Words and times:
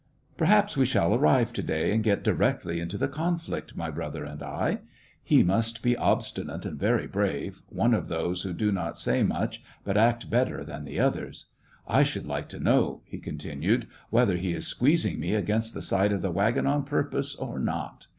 "Per 0.37 0.45
haps 0.45 0.75
we 0.75 0.87
shall 0.87 1.13
arrive 1.13 1.53
to 1.53 1.61
day, 1.61 1.93
and 1.93 2.03
get 2.03 2.23
directly 2.23 2.79
into 2.79 2.97
the 2.97 3.07
conflict, 3.07 3.77
my 3.77 3.91
brother 3.91 4.23
and 4.25 4.41
I. 4.41 4.79
He 5.23 5.43
must 5.43 5.83
be 5.83 5.93
obsti 5.93 6.43
nate 6.47 6.65
and 6.65 6.79
very 6.79 7.05
brave, 7.05 7.61
one 7.69 7.93
of 7.93 8.07
those 8.07 8.41
who 8.41 8.51
do 8.51 8.71
not 8.71 8.97
say 8.97 9.21
much, 9.21 9.61
but 9.83 9.97
act 9.97 10.27
better 10.27 10.63
than 10.63 10.87
others. 10.99 11.45
I 11.87 12.01
should 12.01 12.25
like 12.25 12.49
to 12.49 12.59
know," 12.59 13.01
he 13.05 13.19
continued," 13.19 13.85
whether 14.09 14.37
he 14.37 14.53
is 14.55 14.65
squeezing 14.65 15.19
me 15.19 15.35
against 15.35 15.75
the 15.75 15.83
side 15.83 16.11
of 16.13 16.23
the 16.23 16.31
wagon 16.31 16.65
on 16.65 16.83
purpose 16.83 17.35
or 17.35 17.59
not. 17.59 18.07